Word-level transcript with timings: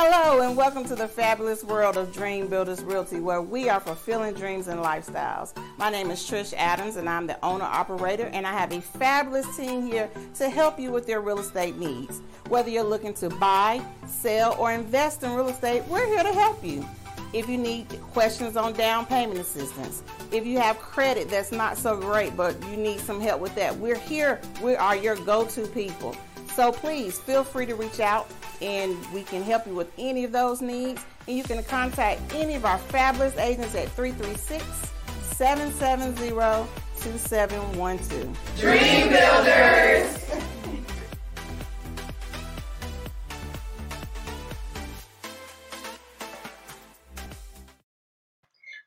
Hello, 0.00 0.42
and 0.42 0.56
welcome 0.56 0.84
to 0.84 0.94
the 0.94 1.08
fabulous 1.08 1.64
world 1.64 1.96
of 1.96 2.12
Dream 2.12 2.46
Builders 2.46 2.84
Realty, 2.84 3.18
where 3.18 3.42
we 3.42 3.68
are 3.68 3.80
fulfilling 3.80 4.32
dreams 4.32 4.68
and 4.68 4.78
lifestyles. 4.78 5.52
My 5.76 5.90
name 5.90 6.12
is 6.12 6.20
Trish 6.20 6.54
Adams, 6.56 6.94
and 6.94 7.08
I'm 7.08 7.26
the 7.26 7.36
owner 7.44 7.64
operator, 7.64 8.30
and 8.32 8.46
I 8.46 8.52
have 8.52 8.72
a 8.72 8.80
fabulous 8.80 9.56
team 9.56 9.82
here 9.82 10.08
to 10.34 10.48
help 10.50 10.78
you 10.78 10.92
with 10.92 11.08
your 11.08 11.20
real 11.20 11.40
estate 11.40 11.78
needs. 11.78 12.20
Whether 12.48 12.70
you're 12.70 12.84
looking 12.84 13.12
to 13.14 13.28
buy, 13.28 13.84
sell, 14.06 14.54
or 14.56 14.70
invest 14.70 15.24
in 15.24 15.34
real 15.34 15.48
estate, 15.48 15.82
we're 15.88 16.06
here 16.06 16.22
to 16.22 16.32
help 16.32 16.64
you. 16.64 16.88
If 17.32 17.48
you 17.48 17.58
need 17.58 17.88
questions 18.12 18.56
on 18.56 18.74
down 18.74 19.04
payment 19.04 19.40
assistance, 19.40 20.04
if 20.30 20.46
you 20.46 20.60
have 20.60 20.78
credit 20.78 21.28
that's 21.28 21.50
not 21.50 21.76
so 21.76 21.96
great, 21.96 22.36
but 22.36 22.54
you 22.70 22.76
need 22.76 23.00
some 23.00 23.20
help 23.20 23.40
with 23.40 23.56
that, 23.56 23.76
we're 23.76 23.98
here. 23.98 24.40
We 24.62 24.76
are 24.76 24.94
your 24.94 25.16
go 25.16 25.44
to 25.46 25.66
people. 25.66 26.14
So 26.54 26.70
please 26.70 27.18
feel 27.18 27.42
free 27.42 27.66
to 27.66 27.74
reach 27.74 27.98
out 27.98 28.30
and 28.60 28.96
we 29.12 29.22
can 29.22 29.42
help 29.42 29.66
you 29.66 29.74
with 29.74 29.90
any 29.98 30.24
of 30.24 30.32
those 30.32 30.60
needs. 30.60 31.04
And 31.26 31.36
you 31.36 31.44
can 31.44 31.62
contact 31.64 32.20
any 32.34 32.54
of 32.54 32.64
our 32.64 32.78
fabulous 32.78 33.36
agents 33.36 33.74
at 33.74 33.88
336 33.90 34.64
770 35.36 36.30
2712. 37.00 38.38
Dream 38.58 39.08
Builders! 39.08 40.57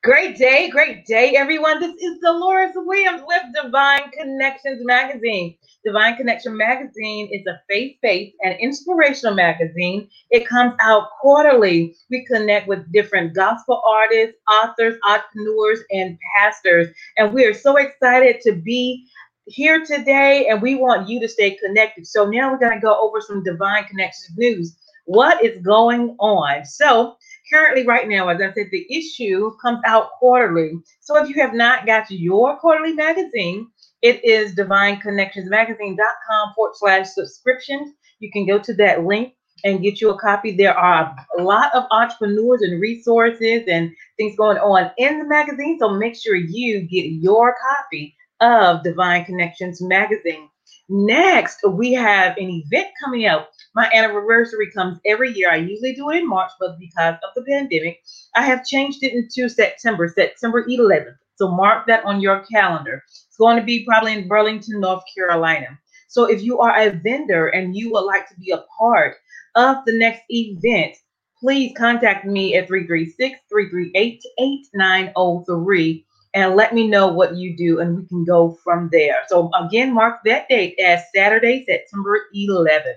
Great 0.04 0.36
day, 0.36 0.68
great 0.68 1.06
day, 1.06 1.36
everyone. 1.36 1.80
This 1.80 1.94
is 2.02 2.18
Deloris 2.26 2.72
Williams 2.74 3.22
with 3.24 3.44
Divine 3.54 4.10
Connections 4.10 4.84
Magazine. 4.84 5.56
Divine 5.86 6.18
Connection 6.18 6.58
Magazine 6.58 7.30
is 7.32 7.46
a 7.46 7.62
faith 7.70 7.98
based 8.02 8.36
and 8.44 8.58
inspirational 8.60 9.36
magazine. 9.36 10.10
It 10.32 10.48
comes 10.48 10.74
out 10.82 11.10
quarterly. 11.22 11.96
We 12.10 12.26
connect 12.26 12.68
with 12.68 12.92
different 12.92 13.36
gospel 13.36 13.80
artists, 13.88 14.38
authors, 14.52 14.98
entrepreneurs, 15.08 15.82
and 15.92 16.18
pastors. 16.36 16.88
And 17.18 17.32
we 17.32 17.46
are 17.46 17.54
so 17.54 17.76
excited 17.76 18.42
to 18.42 18.54
be 18.54 19.06
here 19.46 19.86
today, 19.86 20.48
and 20.48 20.64
we 20.64 20.74
want 20.74 21.10
you 21.10 21.20
to 21.20 21.30
stay 21.30 21.52
connected. 21.64 22.08
So 22.08 22.28
now 22.28 22.52
we're 22.52 22.58
going 22.58 22.74
to 22.74 22.84
go 22.84 23.00
over 23.00 23.22
some 23.22 23.44
Divine 23.44 23.84
Connections 23.84 24.36
news. 24.36 24.76
What 25.06 25.44
is 25.44 25.62
going 25.62 26.16
on? 26.20 26.66
So, 26.66 27.18
currently 27.52 27.86
right 27.86 28.08
now 28.08 28.30
as 28.30 28.42
i 28.42 28.52
said 28.54 28.70
the 28.72 28.86
issue 28.90 29.52
comes 29.62 29.80
out 29.86 30.12
quarterly. 30.20 30.74
So 31.00 31.18
if 31.18 31.30
you 31.30 31.36
have 31.42 31.54
not 31.54 31.86
got 31.86 32.10
your 32.10 32.58
quarterly 32.58 32.94
magazine 32.94 33.68
it 34.02 34.24
is 34.26 34.56
divineconnectionsmagazine.com 34.56 36.54
forward 36.56 36.76
slash 36.76 37.10
subscriptions. 37.10 37.94
You 38.20 38.32
can 38.32 38.48
go 38.48 38.58
to 38.60 38.74
that 38.76 39.04
link 39.04 39.34
and 39.64 39.82
get 39.82 40.02
you 40.02 40.10
a 40.10 40.20
copy. 40.20 40.52
There 40.52 40.76
are 40.76 41.16
a 41.38 41.44
lot 41.44 41.74
of 41.76 41.84
entrepreneurs 41.92 42.64
and 42.64 42.82
resources 42.82 43.64
and 43.68 43.92
things 44.18 44.36
going 44.36 44.58
on 44.58 44.90
in 44.98 45.20
the 45.20 45.26
magazine 45.26 45.78
so 45.80 45.90
make 45.90 46.16
sure 46.16 46.36
you 46.36 46.82
get 46.82 47.06
your 47.06 47.56
copy 47.62 48.16
of 48.40 48.84
divine 48.84 49.24
connections 49.26 49.82
magazine. 49.82 50.50
Next, 50.90 51.60
we 51.68 51.94
have 51.94 52.36
an 52.38 52.50
event 52.50 52.88
coming 53.04 53.28
up. 53.28 53.52
My 53.74 53.90
anniversary 53.94 54.70
comes 54.72 55.00
every 55.06 55.32
year. 55.34 55.50
I 55.50 55.56
usually 55.58 55.94
do 55.94 56.10
it 56.10 56.18
in 56.18 56.28
March, 56.28 56.52
but 56.60 56.78
because 56.80 57.16
of 57.24 57.30
the 57.36 57.44
pandemic, 57.44 58.02
I 58.36 58.44
have 58.44 58.66
changed 58.66 59.04
it 59.04 59.14
into 59.14 59.48
September, 59.48 60.10
September 60.10 60.66
11th. 60.66 61.16
So 61.36 61.48
mark 61.48 61.88
that 61.88 62.04
on 62.06 62.20
your 62.20 62.44
calendar. 62.52 63.02
It's 63.08 63.38
going 63.38 63.58
to 63.58 63.64
be 63.64 63.86
probably 63.86 64.14
in 64.14 64.28
Burlington, 64.28 64.82
North 64.82 65.04
Carolina. 65.16 65.80
So 66.10 66.26
if 66.26 66.42
you 66.42 66.60
are 66.60 66.78
a 66.78 66.90
vendor 66.90 67.48
and 67.48 67.76
you 67.76 67.92
would 67.94 68.02
like 68.02 68.28
to 68.30 68.36
be 68.36 68.52
a 68.52 68.66
part 68.78 69.16
of 69.56 69.78
the 69.86 69.98
next 69.98 70.24
event, 70.30 70.96
please 71.40 71.74
contact 71.78 72.26
me 72.26 72.56
at 72.56 72.68
336 72.68 73.40
338 73.50 74.22
8903 74.38 76.06
and 76.34 76.56
let 76.56 76.74
me 76.74 76.88
know 76.88 77.08
what 77.08 77.36
you 77.36 77.56
do 77.56 77.80
and 77.80 77.98
we 77.98 78.06
can 78.08 78.26
go 78.26 78.58
from 78.64 78.90
there. 78.92 79.18
So 79.28 79.50
again, 79.56 79.94
mark 79.94 80.20
that 80.26 80.50
date 80.50 80.78
as 80.80 81.04
Saturday, 81.16 81.66
September 81.68 82.20
11th. 82.36 82.96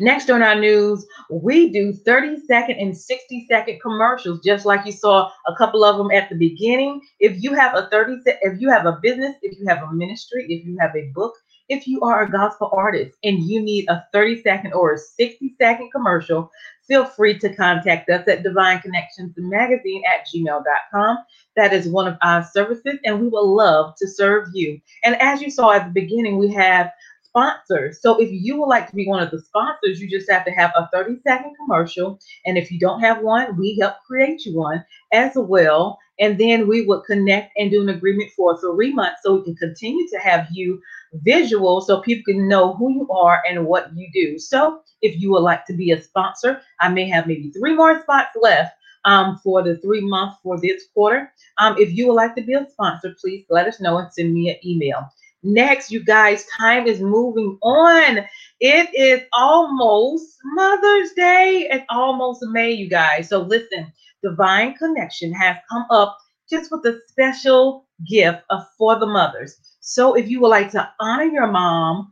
Next 0.00 0.30
on 0.30 0.42
our 0.42 0.54
news, 0.54 1.06
we 1.30 1.70
do 1.70 1.92
30 1.92 2.40
second 2.46 2.78
and 2.78 2.96
60 2.96 3.46
second 3.48 3.80
commercials, 3.80 4.40
just 4.44 4.66
like 4.66 4.86
you 4.86 4.92
saw 4.92 5.30
a 5.46 5.54
couple 5.56 5.84
of 5.84 5.96
them 5.98 6.10
at 6.10 6.28
the 6.28 6.36
beginning. 6.36 7.00
If 7.20 7.42
you 7.42 7.54
have 7.54 7.74
a 7.74 7.88
30 7.90 8.22
if 8.42 8.60
you 8.60 8.70
have 8.70 8.86
a 8.86 8.98
business, 9.02 9.36
if 9.42 9.58
you 9.58 9.66
have 9.66 9.82
a 9.82 9.92
ministry, 9.92 10.46
if 10.48 10.64
you 10.64 10.76
have 10.80 10.94
a 10.94 11.10
book, 11.14 11.34
if 11.68 11.86
you 11.86 12.00
are 12.02 12.24
a 12.24 12.30
gospel 12.30 12.68
artist 12.72 13.16
and 13.24 13.42
you 13.42 13.60
need 13.60 13.88
a 13.88 14.04
30 14.12 14.42
second 14.42 14.72
or 14.74 14.94
a 14.94 14.98
60 14.98 15.54
second 15.58 15.90
commercial, 15.90 16.50
feel 16.86 17.04
free 17.04 17.38
to 17.38 17.54
contact 17.54 18.10
us 18.10 18.28
at 18.28 18.42
Divine 18.42 18.80
Connections 18.80 19.32
Magazine 19.36 20.02
at 20.06 20.26
gmail.com. 20.26 21.18
That 21.56 21.72
is 21.72 21.88
one 21.88 22.06
of 22.06 22.16
our 22.22 22.44
services, 22.44 22.98
and 23.04 23.20
we 23.20 23.28
would 23.28 23.40
love 23.40 23.94
to 23.98 24.08
serve 24.08 24.48
you. 24.52 24.78
And 25.04 25.20
as 25.22 25.40
you 25.40 25.50
saw 25.50 25.72
at 25.72 25.86
the 25.86 25.92
beginning, 25.92 26.38
we 26.38 26.52
have 26.52 26.90
sponsors. 27.34 28.00
So 28.00 28.20
if 28.20 28.30
you 28.30 28.56
would 28.60 28.66
like 28.66 28.88
to 28.88 28.94
be 28.94 29.08
one 29.08 29.22
of 29.22 29.30
the 29.32 29.40
sponsors, 29.40 30.00
you 30.00 30.08
just 30.08 30.30
have 30.30 30.44
to 30.44 30.52
have 30.52 30.72
a 30.76 30.88
30 30.92 31.20
second 31.26 31.56
commercial. 31.56 32.20
And 32.46 32.56
if 32.56 32.70
you 32.70 32.78
don't 32.78 33.00
have 33.00 33.22
one, 33.22 33.56
we 33.56 33.76
help 33.80 33.96
create 34.06 34.46
you 34.46 34.56
one 34.56 34.84
as 35.12 35.32
well. 35.34 35.98
And 36.20 36.38
then 36.38 36.68
we 36.68 36.86
would 36.86 37.04
connect 37.04 37.52
and 37.56 37.72
do 37.72 37.82
an 37.82 37.88
agreement 37.88 38.30
for 38.36 38.60
three 38.60 38.92
months 38.92 39.20
so 39.24 39.34
we 39.34 39.44
can 39.44 39.56
continue 39.56 40.08
to 40.10 40.18
have 40.18 40.46
you 40.52 40.80
visual 41.14 41.80
so 41.80 42.00
people 42.00 42.32
can 42.32 42.46
know 42.46 42.74
who 42.74 42.92
you 42.92 43.08
are 43.10 43.42
and 43.48 43.66
what 43.66 43.90
you 43.96 44.08
do. 44.14 44.38
So 44.38 44.82
if 45.02 45.20
you 45.20 45.32
would 45.32 45.42
like 45.42 45.66
to 45.66 45.72
be 45.72 45.90
a 45.90 46.00
sponsor, 46.00 46.60
I 46.80 46.88
may 46.88 47.08
have 47.08 47.26
maybe 47.26 47.50
three 47.50 47.74
more 47.74 48.00
spots 48.02 48.36
left 48.40 48.74
um, 49.04 49.40
for 49.42 49.62
the 49.62 49.76
three 49.78 50.00
months 50.02 50.36
for 50.40 50.60
this 50.60 50.84
quarter. 50.94 51.32
Um, 51.58 51.76
if 51.78 51.92
you 51.92 52.06
would 52.06 52.14
like 52.14 52.36
to 52.36 52.42
be 52.42 52.54
a 52.54 52.66
sponsor, 52.70 53.14
please 53.20 53.44
let 53.50 53.66
us 53.66 53.80
know 53.80 53.98
and 53.98 54.12
send 54.12 54.32
me 54.32 54.50
an 54.50 54.56
email. 54.64 55.10
Next, 55.44 55.90
you 55.90 56.02
guys, 56.04 56.46
time 56.58 56.86
is 56.86 57.00
moving 57.00 57.58
on. 57.62 58.18
It 58.60 58.90
is 58.94 59.26
almost 59.34 60.38
Mother's 60.54 61.12
Day. 61.12 61.68
It's 61.70 61.84
almost 61.90 62.42
May, 62.44 62.72
you 62.72 62.88
guys. 62.88 63.28
So 63.28 63.42
listen, 63.42 63.92
Divine 64.22 64.74
Connection 64.74 65.32
has 65.34 65.56
come 65.70 65.84
up 65.90 66.16
just 66.50 66.70
with 66.72 66.84
a 66.86 66.98
special 67.08 67.86
gift 68.08 68.42
for 68.78 68.98
the 68.98 69.06
mothers. 69.06 69.56
So 69.80 70.14
if 70.14 70.28
you 70.28 70.40
would 70.40 70.48
like 70.48 70.70
to 70.72 70.90
honor 70.98 71.24
your 71.24 71.46
mom 71.46 72.10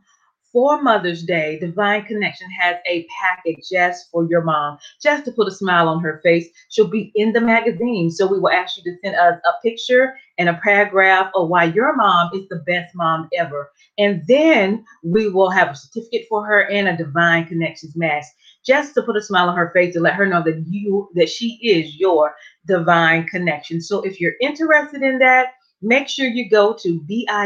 for 0.53 0.81
Mother's 0.81 1.23
Day, 1.23 1.57
Divine 1.59 2.05
Connection 2.05 2.47
has 2.51 2.77
a 2.87 3.05
package 3.19 3.67
just 3.71 4.09
for 4.11 4.27
your 4.29 4.43
mom, 4.43 4.77
just 5.01 5.25
to 5.25 5.31
put 5.31 5.47
a 5.47 5.51
smile 5.51 5.89
on 5.89 6.01
her 6.03 6.21
face. 6.23 6.47
She'll 6.69 6.87
be 6.87 7.11
in 7.15 7.33
the 7.33 7.41
magazine. 7.41 8.11
So 8.11 8.27
we 8.27 8.39
will 8.39 8.51
ask 8.51 8.77
you 8.77 8.83
to 8.83 8.97
send 9.03 9.15
us 9.15 9.41
a 9.45 9.67
picture 9.67 10.15
and 10.37 10.47
a 10.47 10.59
paragraph 10.63 11.31
of 11.35 11.49
why 11.49 11.65
your 11.65 11.95
mom 11.95 12.29
is 12.35 12.47
the 12.49 12.63
best 12.67 12.95
mom 12.95 13.27
ever. 13.35 13.71
And 13.97 14.23
then 14.27 14.85
we 15.03 15.27
will 15.29 15.49
have 15.49 15.71
a 15.71 15.75
certificate 15.75 16.27
for 16.29 16.45
her 16.45 16.69
and 16.69 16.87
a 16.87 16.95
Divine 16.95 17.47
Connections 17.47 17.95
mask 17.95 18.31
just 18.65 18.93
to 18.93 19.01
put 19.01 19.17
a 19.17 19.21
smile 19.21 19.49
on 19.49 19.57
her 19.57 19.71
face 19.73 19.93
to 19.93 19.99
let 19.99 20.13
her 20.13 20.25
know 20.25 20.43
that 20.43 20.63
you 20.69 21.09
that 21.15 21.29
she 21.29 21.59
is 21.61 21.97
your 21.97 22.33
divine 22.65 23.27
connection. 23.27 23.81
So 23.81 24.01
if 24.01 24.21
you're 24.21 24.35
interested 24.41 25.01
in 25.01 25.19
that, 25.19 25.47
make 25.81 26.07
sure 26.07 26.27
you 26.27 26.49
go 26.49 26.73
to 26.81 27.01
bit.ly 27.07 27.43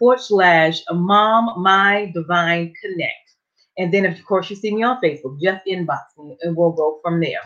forward 0.00 0.20
slash 0.20 0.80
mom 0.90 1.62
my 1.62 2.10
divine 2.12 2.74
connect. 2.82 3.14
And 3.78 3.94
then, 3.94 4.04
of 4.04 4.22
course, 4.24 4.50
you 4.50 4.56
see 4.56 4.74
me 4.74 4.82
on 4.82 5.00
Facebook, 5.00 5.40
just 5.40 5.64
inbox 5.66 6.00
me 6.18 6.36
and 6.42 6.56
we'll 6.56 6.72
go 6.72 6.98
from 7.02 7.20
there. 7.20 7.40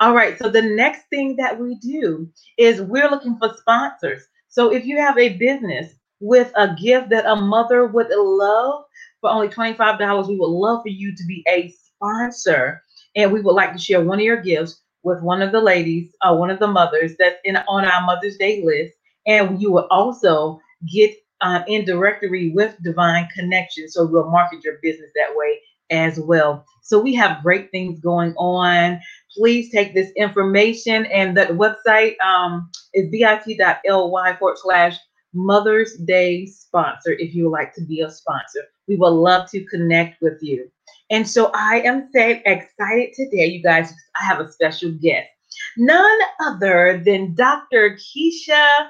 All 0.00 0.14
right. 0.14 0.38
So 0.38 0.50
the 0.50 0.62
next 0.62 1.04
thing 1.08 1.36
that 1.36 1.58
we 1.58 1.76
do 1.76 2.28
is 2.58 2.82
we're 2.82 3.10
looking 3.10 3.38
for 3.38 3.54
sponsors. 3.56 4.22
So 4.48 4.72
if 4.72 4.84
you 4.84 4.98
have 4.98 5.16
a 5.18 5.36
business 5.36 5.94
with 6.20 6.52
a 6.56 6.74
gift 6.80 7.10
that 7.10 7.26
a 7.26 7.36
mother 7.36 7.86
would 7.86 8.08
love 8.10 8.84
for 9.20 9.30
only 9.30 9.48
$25, 9.48 10.28
we 10.28 10.36
would 10.36 10.46
love 10.46 10.82
for 10.82 10.88
you 10.88 11.14
to 11.14 11.24
be 11.26 11.44
a 11.48 11.70
sponsor. 11.70 12.82
And 13.16 13.32
we 13.32 13.40
would 13.40 13.54
like 13.54 13.72
to 13.72 13.78
share 13.78 14.02
one 14.02 14.18
of 14.18 14.24
your 14.24 14.40
gifts 14.40 14.82
with 15.02 15.22
one 15.22 15.42
of 15.42 15.52
the 15.52 15.60
ladies, 15.60 16.14
uh, 16.22 16.34
one 16.34 16.50
of 16.50 16.58
the 16.58 16.66
mothers 16.66 17.14
that's 17.18 17.40
in 17.44 17.56
on 17.56 17.84
our 17.84 18.06
Mother's 18.06 18.36
Day 18.36 18.62
list. 18.64 18.94
And 19.26 19.60
you 19.60 19.70
will 19.70 19.86
also 19.90 20.60
get 20.92 21.14
uh, 21.40 21.62
in 21.66 21.84
directory 21.84 22.50
with 22.50 22.76
Divine 22.82 23.28
Connection. 23.34 23.88
So 23.88 24.06
we'll 24.06 24.30
market 24.30 24.64
your 24.64 24.78
business 24.82 25.10
that 25.14 25.34
way 25.34 25.60
as 25.90 26.20
well. 26.20 26.64
So 26.82 26.98
we 27.00 27.14
have 27.14 27.42
great 27.42 27.70
things 27.70 28.00
going 28.00 28.34
on. 28.36 29.00
Please 29.36 29.70
take 29.70 29.94
this 29.94 30.10
information 30.16 31.06
and 31.06 31.36
the 31.36 31.46
website 31.46 32.18
um, 32.20 32.70
is 32.94 33.10
bit.ly 33.10 34.36
forward 34.36 34.58
slash 34.58 34.96
Mother's 35.32 35.96
Day 35.96 36.46
sponsor 36.46 37.12
if 37.12 37.34
you 37.34 37.44
would 37.44 37.52
like 37.52 37.74
to 37.74 37.84
be 37.84 38.00
a 38.00 38.10
sponsor. 38.10 38.64
We 38.88 38.96
would 38.96 39.10
love 39.10 39.48
to 39.50 39.64
connect 39.66 40.20
with 40.20 40.38
you. 40.42 40.70
And 41.10 41.28
so 41.28 41.50
I 41.54 41.82
am 41.84 42.08
so 42.12 42.40
excited 42.44 43.10
today, 43.14 43.46
you 43.46 43.62
guys. 43.62 43.92
I 44.20 44.24
have 44.24 44.40
a 44.40 44.50
special 44.50 44.90
guest, 44.92 45.28
none 45.76 46.18
other 46.40 47.02
than 47.04 47.34
Dr. 47.34 47.96
Keisha 47.96 48.88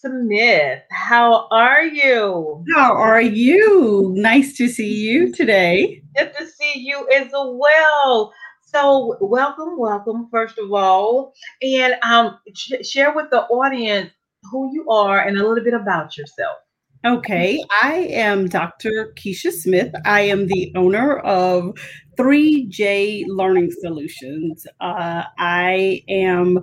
Smith. 0.00 0.82
How 0.90 1.46
are 1.50 1.82
you? 1.82 2.64
How 2.74 2.94
are 2.94 3.20
you? 3.20 4.14
Nice 4.16 4.56
to 4.56 4.66
see 4.66 4.94
you 4.94 5.30
today. 5.30 6.02
Good 6.16 6.32
to 6.38 6.46
see 6.46 6.78
you 6.78 7.06
as 7.14 7.28
well. 7.32 8.32
So, 8.62 9.18
welcome, 9.20 9.78
welcome, 9.78 10.28
first 10.30 10.56
of 10.58 10.72
all, 10.72 11.34
and 11.60 11.96
um, 12.02 12.38
sh- 12.54 12.86
share 12.88 13.12
with 13.14 13.26
the 13.30 13.42
audience 13.42 14.10
who 14.50 14.70
you 14.72 14.88
are 14.88 15.20
and 15.20 15.36
a 15.36 15.46
little 15.46 15.62
bit 15.62 15.74
about 15.74 16.16
yourself. 16.16 16.56
Okay, 17.04 17.62
I 17.82 18.08
am 18.10 18.48
Dr. 18.48 19.12
Keisha 19.18 19.52
Smith. 19.52 19.92
I 20.06 20.22
am 20.22 20.46
the 20.46 20.72
owner 20.76 21.18
of 21.18 21.74
3J 22.16 23.24
Learning 23.26 23.70
Solutions. 23.82 24.66
Uh, 24.80 25.24
I 25.38 26.02
am 26.08 26.62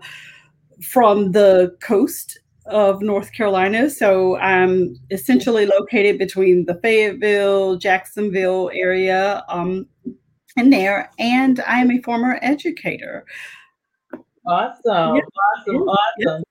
from 0.82 1.34
the 1.34 1.76
coast 1.82 2.40
of 2.70 3.02
North 3.02 3.32
Carolina. 3.34 3.90
So 3.90 4.38
I'm 4.38 4.96
essentially 5.12 5.66
located 5.66 6.18
between 6.18 6.66
the 6.66 6.76
Fayetteville, 6.76 7.78
Jacksonville 7.78 8.72
area 8.74 9.44
um, 9.50 9.88
and 10.56 10.72
there. 10.72 11.12
And 11.20 11.60
I 11.62 11.80
am 11.80 11.92
a 11.92 12.02
former 12.02 12.40
educator. 12.42 13.26
Awesome. 14.46 15.22
Awesome. 15.22 15.90
Awesome. 15.90 16.44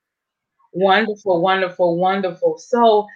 Wonderful, 0.72 1.40
wonderful, 1.40 1.96
wonderful. 1.96 2.58
So 2.58 3.06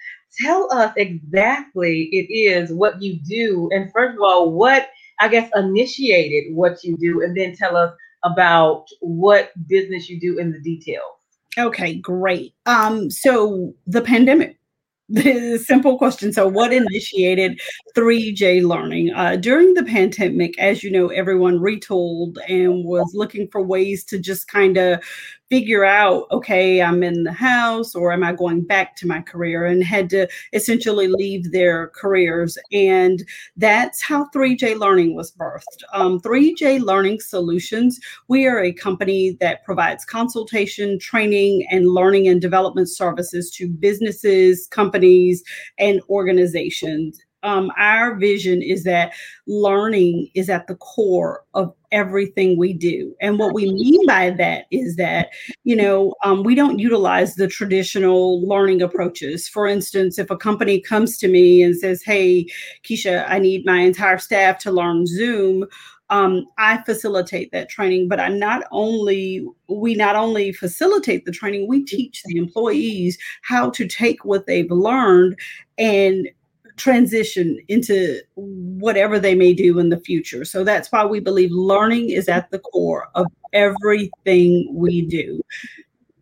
tell 0.41 0.73
us 0.73 0.95
exactly 0.97 2.05
it 2.05 2.33
is 2.33 2.73
what 2.73 3.03
you 3.03 3.19
do. 3.29 3.69
And 3.73 3.93
first 3.93 4.17
of 4.17 4.23
all, 4.23 4.53
what 4.53 4.89
I 5.21 5.29
guess 5.29 5.51
initiated 5.55 6.55
what 6.55 6.83
you 6.83 6.97
do, 6.97 7.23
and 7.23 7.37
then 7.37 7.55
tell 7.55 7.77
us 7.77 7.93
about 8.25 8.87
what 9.01 9.53
business 9.69 10.09
you 10.09 10.19
do 10.19 10.39
in 10.39 10.53
the 10.53 10.61
details. 10.61 11.20
Okay, 11.59 11.95
great. 11.95 12.55
Um, 12.67 13.11
so 13.11 13.75
the 13.87 14.01
pandemic 14.01 14.61
the 15.11 15.59
simple 15.59 15.99
question. 15.99 16.33
So, 16.33 16.47
what 16.47 16.73
initiated 16.73 17.61
3J 17.97 18.65
learning? 18.65 19.13
Uh, 19.13 19.35
during 19.35 19.75
the 19.75 19.83
pandemic, 19.83 20.57
as 20.61 20.85
you 20.85 20.91
know, 20.93 21.09
everyone 21.09 21.59
retooled 21.59 22.37
and 22.49 22.85
was 22.85 23.11
looking 23.13 23.49
for 23.49 23.61
ways 23.61 24.05
to 24.05 24.21
just 24.21 24.47
kind 24.47 24.77
of 24.77 25.03
figure 25.51 25.85
out 25.85 26.27
okay 26.31 26.81
i'm 26.81 27.03
in 27.03 27.25
the 27.25 27.33
house 27.33 27.95
or 27.95 28.13
am 28.13 28.23
i 28.23 28.33
going 28.33 28.63
back 28.63 28.97
to 28.97 29.07
my 29.07 29.21
career 29.21 29.67
and 29.67 29.83
had 29.83 30.09
to 30.11 30.29
essentially 30.53 31.09
leave 31.09 31.53
their 31.53 31.89
careers. 31.89 32.57
And 32.73 33.25
that's 33.57 34.03
how 34.03 34.27
3j 34.35 34.79
learning 34.79 35.15
was 35.15 35.33
birthed. 35.33 35.83
Um, 35.93 36.21
3j 36.21 36.81
learning 36.81 37.21
solutions 37.21 37.99
we 38.29 38.47
are 38.47 38.61
a 38.61 38.73
company 38.73 39.37
that 39.41 39.65
provides 39.65 40.05
consultation 40.05 40.99
training 40.99 41.67
and 41.71 41.89
learning 41.89 42.29
and 42.29 42.41
development 42.41 42.89
services 42.89 43.51
to 43.53 43.69
businesses 43.69 44.67
companies 44.71 45.43
and 45.79 46.01
organizations. 46.09 47.21
Um, 47.43 47.73
our 47.79 48.17
vision 48.17 48.61
is 48.61 48.85
that 48.85 49.13
learning 49.47 50.29
is 50.35 50.51
at 50.51 50.67
the 50.67 50.77
core 50.77 51.45
of 51.55 51.75
everything 51.93 52.59
we 52.59 52.73
do. 52.73 53.15
And 53.21 53.39
what 53.39 53.55
we 53.55 53.73
mean 53.73 54.07
by 54.07 54.31
that 54.31 54.67
is 54.71 54.97
that, 54.97 55.31
you 55.65 55.77
know, 55.77 56.15
um, 56.25 56.43
we 56.43 56.55
don't 56.55 56.79
utilize 56.79 57.35
the 57.35 57.49
traditional 57.49 58.47
learning 58.47 58.83
approaches. 58.83 59.49
For 59.49 59.67
instance, 59.67 60.19
if 60.19 60.31
a 60.31 60.37
company 60.37 60.81
comes 60.81 61.19
to 61.19 61.29
me 61.29 61.63
and 61.63 61.77
says, 61.77 62.03
Hey, 62.03 62.47
Keisha, 62.85 63.25
I 63.29 63.39
need 63.39 63.67
my 63.67 63.79
entire 63.81 64.19
staff 64.19 64.59
to 64.61 64.71
learn 64.71 65.07
Zoom. 65.07 65.67
Um, 66.11 66.47
I 66.59 66.83
facilitate 66.83 67.53
that 67.53 67.69
training, 67.69 68.09
but 68.09 68.19
I 68.19 68.29
not 68.29 68.65
only 68.73 69.47
we 69.69 69.95
not 69.95 70.17
only 70.17 70.53
facilitate 70.53 71.25
the 71.25 71.31
training, 71.31 71.69
we 71.69 71.85
teach 71.85 72.25
the 72.25 72.37
employees 72.37 73.17
how 73.43 73.71
to 73.71 73.87
take 73.87 74.25
what 74.25 74.47
they've 74.47 74.71
learned 74.71 75.39
and 75.79 76.29
transition 76.77 77.59
into 77.69 78.21
whatever 78.35 79.19
they 79.19 79.35
may 79.35 79.55
do 79.55 79.79
in 79.79 79.89
the 79.89 80.01
future. 80.01 80.45
So 80.45 80.65
that's 80.65 80.91
why 80.91 81.05
we 81.05 81.21
believe 81.21 81.51
learning 81.51 82.11
is 82.11 82.29
at 82.29 82.51
the 82.51 82.59
core 82.59 83.09
of 83.15 83.27
everything 83.53 84.71
we 84.73 85.03
do. 85.03 85.41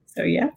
So, 0.07 0.23
yeah. 0.23 0.51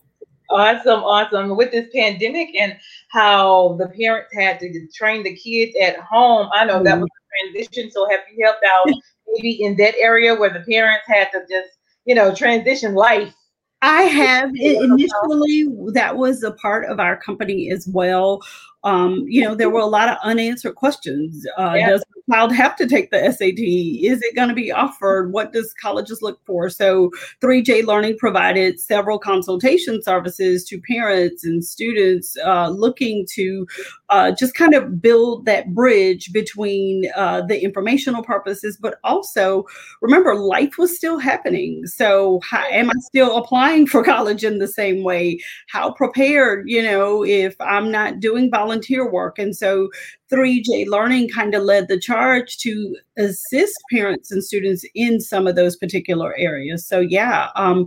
Awesome, 0.49 1.03
awesome. 1.03 1.55
With 1.55 1.71
this 1.71 1.87
pandemic 1.95 2.49
and 2.59 2.77
how 3.09 3.77
the 3.79 3.87
parents 3.87 4.33
had 4.33 4.59
to 4.59 4.87
train 4.93 5.23
the 5.23 5.35
kids 5.35 5.75
at 5.81 5.97
home, 5.97 6.49
I 6.53 6.65
know 6.65 6.75
mm-hmm. 6.75 6.83
that 6.85 6.99
was 6.99 7.09
a 7.09 7.53
transition. 7.53 7.91
So, 7.91 8.09
have 8.09 8.19
you 8.35 8.45
helped 8.45 8.65
out 8.65 8.93
maybe 9.33 9.63
in 9.63 9.77
that 9.77 9.95
area 9.97 10.35
where 10.35 10.49
the 10.49 10.65
parents 10.69 11.05
had 11.07 11.31
to 11.31 11.41
just, 11.49 11.77
you 12.05 12.15
know, 12.15 12.35
transition 12.35 12.95
life 12.95 13.33
I 13.81 14.03
have 14.03 14.51
initially 14.55 15.67
that 15.93 16.15
was 16.15 16.43
a 16.43 16.51
part 16.51 16.85
of 16.85 16.99
our 16.99 17.17
company 17.17 17.71
as 17.71 17.87
well 17.87 18.41
um, 18.83 19.25
you 19.27 19.41
know, 19.41 19.53
there 19.53 19.69
were 19.69 19.79
a 19.79 19.85
lot 19.85 20.09
of 20.09 20.17
unanswered 20.23 20.75
questions. 20.75 21.45
Uh, 21.57 21.73
yeah. 21.77 21.89
Does 21.89 22.01
the 22.01 22.33
child 22.33 22.53
have 22.53 22.75
to 22.77 22.87
take 22.87 23.11
the 23.11 23.31
SAT? 23.31 23.59
Is 23.59 24.21
it 24.23 24.35
going 24.35 24.49
to 24.49 24.55
be 24.55 24.71
offered? 24.71 25.31
What 25.31 25.53
does 25.53 25.73
colleges 25.73 26.21
look 26.21 26.39
for? 26.45 26.69
So, 26.69 27.11
3J 27.41 27.85
Learning 27.85 28.17
provided 28.17 28.79
several 28.79 29.19
consultation 29.19 30.01
services 30.01 30.65
to 30.65 30.81
parents 30.81 31.43
and 31.43 31.63
students 31.63 32.35
uh, 32.43 32.69
looking 32.69 33.27
to 33.35 33.67
uh, 34.09 34.31
just 34.31 34.55
kind 34.55 34.73
of 34.73 35.01
build 35.01 35.45
that 35.45 35.73
bridge 35.73 36.33
between 36.33 37.09
uh, 37.15 37.41
the 37.41 37.63
informational 37.63 38.23
purposes, 38.23 38.77
but 38.77 38.95
also 39.03 39.65
remember, 40.01 40.35
life 40.35 40.77
was 40.77 40.95
still 40.95 41.19
happening. 41.19 41.85
So, 41.85 42.39
how, 42.43 42.65
am 42.65 42.89
I 42.89 42.99
still 43.01 43.37
applying 43.37 43.85
for 43.85 44.03
college 44.11 44.43
in 44.43 44.57
the 44.57 44.67
same 44.67 45.03
way? 45.03 45.39
How 45.67 45.91
prepared, 45.91 46.67
you 46.67 46.81
know, 46.81 47.23
if 47.23 47.55
I'm 47.61 47.91
not 47.91 48.19
doing 48.19 48.49
volunteer 48.49 48.70
volunteer 48.71 49.09
work. 49.09 49.37
And 49.37 49.55
so 49.55 49.89
3J 50.31 50.87
Learning 50.87 51.27
kind 51.27 51.53
of 51.53 51.63
led 51.63 51.87
the 51.87 51.99
charge 51.99 52.57
to 52.59 52.95
assist 53.17 53.77
parents 53.91 54.31
and 54.31 54.43
students 54.43 54.85
in 54.95 55.19
some 55.19 55.45
of 55.47 55.55
those 55.55 55.75
particular 55.75 56.33
areas. 56.37 56.87
So, 56.87 56.99
yeah, 56.99 57.49
um, 57.55 57.85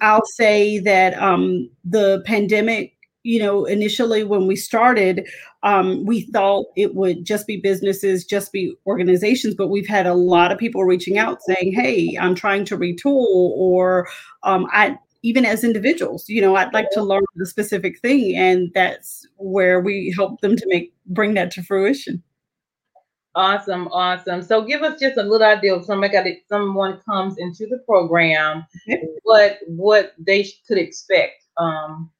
I'll 0.00 0.24
say 0.24 0.78
that 0.80 1.14
um, 1.20 1.70
the 1.84 2.22
pandemic 2.26 2.94
you 3.22 3.38
know, 3.38 3.66
initially 3.66 4.24
when 4.24 4.46
we 4.46 4.56
started, 4.56 5.28
um, 5.62 6.06
we 6.06 6.22
thought 6.22 6.64
it 6.74 6.94
would 6.94 7.22
just 7.22 7.46
be 7.46 7.58
businesses, 7.58 8.24
just 8.24 8.50
be 8.50 8.74
organizations, 8.86 9.54
but 9.54 9.68
we've 9.68 9.86
had 9.86 10.06
a 10.06 10.14
lot 10.14 10.50
of 10.50 10.56
people 10.58 10.84
reaching 10.84 11.18
out 11.18 11.38
saying, 11.42 11.74
"Hey, 11.74 12.16
I'm 12.18 12.34
trying 12.34 12.64
to 12.64 12.78
retool," 12.78 13.52
or 13.56 14.08
um, 14.42 14.66
"I 14.72 14.96
even 15.22 15.44
as 15.44 15.64
individuals 15.64 16.28
you 16.28 16.40
know 16.40 16.56
i'd 16.56 16.72
like 16.72 16.88
to 16.90 17.02
learn 17.02 17.22
the 17.36 17.46
specific 17.46 17.98
thing 18.00 18.36
and 18.36 18.70
that's 18.74 19.26
where 19.36 19.80
we 19.80 20.12
help 20.16 20.40
them 20.40 20.56
to 20.56 20.66
make 20.66 20.92
bring 21.10 21.34
that 21.34 21.50
to 21.52 21.62
fruition. 21.62 22.22
Awesome 23.36 23.86
awesome. 23.88 24.42
So 24.42 24.62
give 24.62 24.82
us 24.82 24.98
just 24.98 25.16
a 25.16 25.22
little 25.22 25.46
idea 25.46 25.74
of 25.74 25.84
somebody 25.84 26.42
someone 26.48 27.00
comes 27.08 27.38
into 27.38 27.66
the 27.66 27.78
program 27.86 28.66
what 29.22 29.58
what 29.68 30.14
they 30.18 30.48
could 30.66 30.78
expect 30.78 31.44
um, 31.56 32.10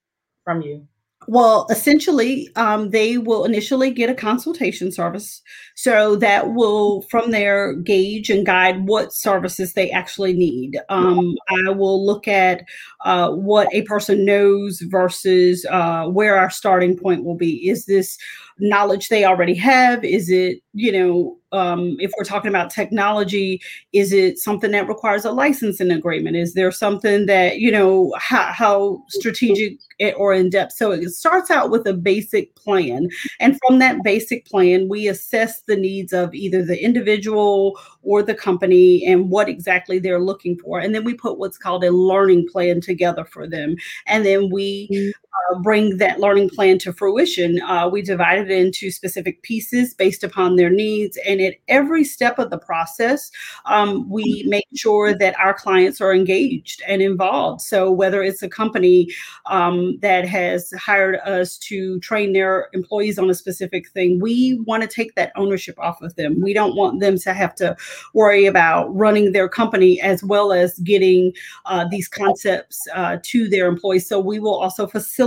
from 0.45 0.63
you 0.63 0.87
well, 1.31 1.65
essentially, 1.71 2.51
um, 2.57 2.91
they 2.91 3.17
will 3.17 3.45
initially 3.45 3.93
get 3.93 4.11
a 4.11 4.15
consultation 4.17 4.91
service. 4.91 5.41
So 5.77 6.17
that 6.17 6.55
will, 6.55 7.03
from 7.03 7.31
there, 7.31 7.73
gauge 7.75 8.31
and 8.31 8.45
guide 8.45 8.89
what 8.89 9.13
services 9.13 9.75
they 9.75 9.93
actually 9.93 10.33
need. 10.33 10.77
Um, 10.89 11.37
I 11.49 11.71
will 11.71 12.05
look 12.05 12.27
at 12.27 12.65
uh, 13.05 13.31
what 13.31 13.69
a 13.73 13.83
person 13.83 14.25
knows 14.25 14.81
versus 14.81 15.65
uh, 15.71 16.07
where 16.07 16.37
our 16.37 16.51
starting 16.51 16.97
point 16.97 17.23
will 17.23 17.37
be. 17.37 17.69
Is 17.69 17.87
this 17.87 18.19
knowledge 18.59 19.09
they 19.09 19.25
already 19.25 19.55
have? 19.55 20.05
Is 20.05 20.31
it, 20.31 20.59
you 20.73 20.91
know, 20.91 21.39
um, 21.53 21.97
if 21.99 22.13
we're 22.17 22.25
talking 22.25 22.49
about 22.49 22.71
technology, 22.71 23.61
is 23.93 24.13
it 24.13 24.39
something 24.39 24.71
that 24.71 24.89
requires 24.89 25.25
a 25.25 25.33
licensing 25.33 25.91
agreement? 25.91 26.37
Is 26.37 26.55
there 26.55 26.71
something 26.71 27.27
that, 27.27 27.59
you 27.59 27.71
know, 27.71 28.15
how, 28.19 28.53
how 28.53 29.03
strategic 29.09 29.79
or 30.17 30.33
in 30.33 30.51
depth? 30.51 30.73
So 30.73 30.93
it 30.93 31.11
starts 31.11 31.51
out 31.51 31.71
with 31.71 31.87
a 31.87 31.95
basic 31.95 32.55
plan. 32.57 33.09
And 33.41 33.59
from 33.67 33.79
that 33.81 34.03
basic 34.03 34.47
plan, 34.47 34.89
we 34.89 35.09
assess 35.09 35.63
the 35.63 35.77
needs 35.77 36.13
of 36.13 36.35
either 36.35 36.65
the 36.65 36.83
individual 36.83 37.79
or 38.03 38.23
the 38.23 38.35
company 38.35 39.05
and 39.07 39.31
what 39.31 39.49
exactly 39.49 39.99
they're 39.99 40.21
looking 40.21 40.57
for. 40.59 40.79
And 40.79 40.95
then 40.95 41.05
we 41.05 41.15
put 41.15 41.39
what's 41.39 41.59
called 41.59 41.85
a 41.85 41.91
learning 41.91 42.49
plan 42.49 42.81
together 42.81 43.25
for 43.25 43.47
them. 43.47 43.77
And 44.07 44.25
then 44.25 44.51
we 44.51 44.89
mm. 44.93 45.13
Uh, 45.33 45.59
bring 45.61 45.97
that 45.99 46.21
learning 46.21 46.51
plan 46.51 46.79
to 46.79 46.93
fruition. 46.93 47.61
Uh, 47.63 47.89
we 47.89 48.03
divide 48.03 48.39
it 48.39 48.51
into 48.51 48.91
specific 48.91 49.43
pieces 49.43 49.95
based 49.95 50.25
upon 50.25 50.57
their 50.57 50.71
needs. 50.71 51.19
And 51.27 51.41
at 51.41 51.55
every 51.69 52.05
step 52.05 52.39
of 52.39 52.51
the 52.51 52.59
process, 52.59 53.31
um, 53.67 54.09
we 54.11 54.45
make 54.49 54.67
sure 54.75 55.17
that 55.17 55.39
our 55.39 55.55
clients 55.55 56.01
are 56.01 56.13
engaged 56.13 56.83
and 56.87 57.01
involved. 57.01 57.61
So 57.61 57.91
whether 57.91 58.23
it's 58.23 58.43
a 58.43 58.49
company 58.49 59.09
um, 59.47 59.99
that 60.01 60.27
has 60.27 60.73
hired 60.73 61.17
us 61.17 61.59
to 61.59 62.01
train 62.01 62.33
their 62.33 62.69
employees 62.73 63.19
on 63.19 63.31
a 63.31 63.35
specific 63.35 63.89
thing, 63.91 64.21
we 64.21 64.61
want 64.67 64.83
to 64.83 64.89
take 64.89 65.15
that 65.15 65.33
ownership 65.37 65.79
off 65.79 66.03
of 66.03 66.15
them. 66.17 66.41
We 66.41 66.53
don't 66.53 66.77
want 66.77 67.01
them 67.01 67.19
to 67.19 67.33
have 67.33 67.55
to 67.57 67.77
worry 68.15 68.47
about 68.47 68.95
running 68.95 69.33
their 69.33 69.49
company 69.49 70.01
as 70.01 70.25
well 70.25 70.53
as 70.53 70.79
getting 70.81 71.33
uh, 71.67 71.87
these 71.89 72.09
concepts 72.09 72.87
uh, 72.95 73.19
to 73.23 73.49
their 73.49 73.67
employees. 73.67 74.09
So 74.09 74.19
we 74.19 74.41
will 74.41 74.59
also 74.59 74.87
facilitate 74.87 75.20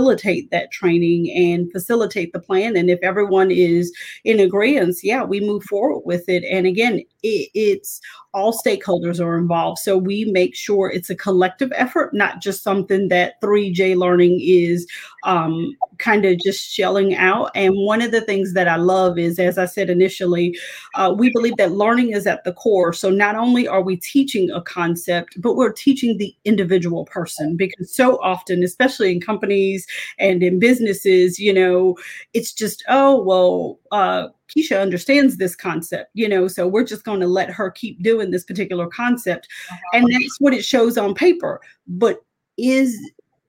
that 0.50 0.70
training 0.70 1.30
and 1.30 1.70
facilitate 1.72 2.32
the 2.32 2.40
plan. 2.40 2.76
And 2.76 2.90
if 2.90 2.98
everyone 3.02 3.50
is 3.50 3.92
in 4.24 4.40
agreement, 4.40 4.96
yeah, 5.02 5.22
we 5.22 5.40
move 5.40 5.64
forward 5.64 6.02
with 6.04 6.28
it. 6.28 6.44
And 6.44 6.66
again, 6.66 7.02
it, 7.22 7.50
it's 7.54 8.00
all 8.34 8.52
stakeholders 8.52 9.24
are 9.24 9.38
involved. 9.38 9.78
So 9.78 9.96
we 9.96 10.24
make 10.26 10.56
sure 10.56 10.90
it's 10.90 11.08
a 11.08 11.14
collective 11.14 11.72
effort, 11.74 12.12
not 12.12 12.42
just 12.42 12.64
something 12.64 13.08
that 13.08 13.40
3J 13.40 13.96
Learning 13.96 14.40
is 14.42 14.86
um, 15.22 15.74
kind 15.98 16.24
of 16.24 16.38
just 16.40 16.68
shelling 16.68 17.14
out. 17.14 17.50
And 17.54 17.74
one 17.76 18.02
of 18.02 18.10
the 18.10 18.20
things 18.20 18.52
that 18.54 18.66
I 18.66 18.76
love 18.76 19.18
is, 19.18 19.38
as 19.38 19.56
I 19.56 19.66
said 19.66 19.88
initially, 19.88 20.58
uh, 20.96 21.14
we 21.16 21.30
believe 21.30 21.56
that 21.58 21.72
learning 21.72 22.10
is 22.10 22.26
at 22.26 22.42
the 22.44 22.52
core. 22.52 22.92
So 22.92 23.08
not 23.08 23.36
only 23.36 23.68
are 23.68 23.82
we 23.82 23.96
teaching 23.96 24.50
a 24.50 24.60
concept, 24.60 25.40
but 25.40 25.54
we're 25.54 25.72
teaching 25.72 26.18
the 26.18 26.34
individual 26.44 27.04
person 27.04 27.56
because 27.56 27.94
so 27.94 28.20
often, 28.20 28.64
especially 28.64 29.12
in 29.12 29.20
companies 29.20 29.83
and 30.18 30.42
in 30.42 30.58
businesses, 30.58 31.38
you 31.38 31.52
know, 31.52 31.96
it's 32.32 32.52
just, 32.52 32.84
oh, 32.88 33.22
well, 33.22 33.78
uh, 33.92 34.28
Keisha 34.48 34.80
understands 34.80 35.36
this 35.36 35.56
concept, 35.56 36.10
you 36.14 36.28
know, 36.28 36.48
so 36.48 36.66
we're 36.66 36.84
just 36.84 37.04
going 37.04 37.20
to 37.20 37.26
let 37.26 37.50
her 37.50 37.70
keep 37.70 38.02
doing 38.02 38.30
this 38.30 38.44
particular 38.44 38.86
concept. 38.86 39.48
Uh-huh. 39.70 39.80
And 39.94 40.12
that's 40.12 40.40
what 40.40 40.54
it 40.54 40.64
shows 40.64 40.98
on 40.98 41.14
paper. 41.14 41.60
But 41.86 42.24
is 42.56 42.98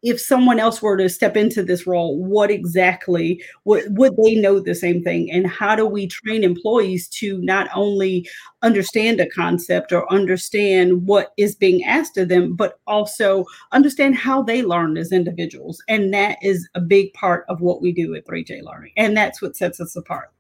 if 0.06 0.22
someone 0.22 0.60
else 0.60 0.84
were 0.84 0.96
to 0.96 1.10
step 1.10 1.36
into 1.36 1.64
this 1.64 1.88
role, 1.88 2.24
what 2.24 2.52
exactly 2.52 3.44
would, 3.64 3.98
would 3.98 4.16
they 4.18 4.36
know 4.36 4.60
the 4.60 4.76
same 4.76 5.04
thing? 5.04 5.32
And 5.32 5.48
how 5.48 5.76
do 5.76 5.88
we 5.88 6.06
train 6.06 6.44
employees 6.44 7.08
to 7.10 7.42
not 7.42 7.68
only 7.74 8.30
understand 8.62 9.20
a 9.20 9.28
concept 9.28 9.92
or 9.92 10.12
understand 10.14 11.08
what 11.08 11.34
is 11.38 11.56
being 11.56 11.84
asked 11.86 12.20
of 12.20 12.30
them, 12.30 12.56
but 12.56 12.80
also 12.86 13.46
understand 13.72 14.16
how 14.16 14.44
they 14.44 14.62
learn 14.62 14.96
as 14.96 15.12
individuals? 15.12 15.82
And 15.90 16.14
that 16.14 16.38
is 16.44 16.70
a 16.76 16.82
big 16.82 17.12
part 17.14 17.44
of 17.50 17.62
what 17.62 17.82
we 17.82 17.92
do 17.92 18.14
at 18.14 18.28
3J 18.28 18.62
Learning. 18.62 18.92
And 18.98 19.18
that's 19.18 19.42
what 19.42 19.58
sets 19.58 19.82
us 19.82 19.96
apart. 19.96 20.32